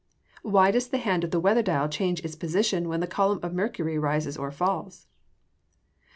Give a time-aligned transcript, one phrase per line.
[0.43, 3.53] _Why does the hand of the weather dial change its position when the column of
[3.53, 5.05] mercury rises or falls?